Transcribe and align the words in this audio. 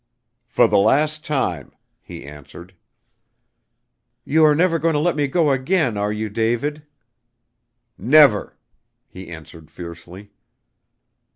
"For 0.47 0.67
the 0.67 0.79
last 0.79 1.23
time," 1.23 1.73
he 2.01 2.25
answered. 2.25 2.73
"You 4.25 4.43
are 4.45 4.55
never 4.55 4.79
going 4.79 4.95
to 4.95 4.99
let 4.99 5.15
me 5.15 5.27
go 5.27 5.51
again, 5.51 5.95
are 5.95 6.11
you, 6.11 6.27
David?" 6.27 6.81
"Never," 7.99 8.57
he 9.07 9.29
answered 9.29 9.69
fiercely. 9.69 10.31